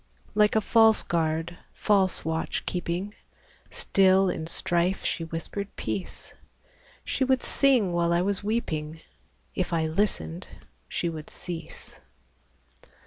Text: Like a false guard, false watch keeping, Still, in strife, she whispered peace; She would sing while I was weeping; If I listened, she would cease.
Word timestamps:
Like 0.33 0.55
a 0.55 0.61
false 0.61 1.03
guard, 1.03 1.59
false 1.75 2.25
watch 2.25 2.65
keeping, 2.65 3.13
Still, 3.69 4.31
in 4.31 4.47
strife, 4.47 5.05
she 5.05 5.23
whispered 5.25 5.75
peace; 5.75 6.33
She 7.05 7.23
would 7.23 7.43
sing 7.43 7.93
while 7.93 8.11
I 8.11 8.21
was 8.23 8.43
weeping; 8.43 9.01
If 9.53 9.71
I 9.71 9.85
listened, 9.85 10.47
she 10.87 11.07
would 11.07 11.29
cease. 11.29 11.99